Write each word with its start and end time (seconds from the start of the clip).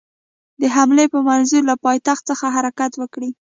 د 0.61 0.63
حملې 0.75 1.05
په 1.13 1.19
منظور 1.27 1.63
له 1.71 1.75
پایتخت 1.85 2.23
څخه 2.29 2.45
حرکت 2.55 2.91
وکړي. 2.97 3.29